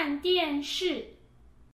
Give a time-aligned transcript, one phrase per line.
[0.00, 1.19] 看电视。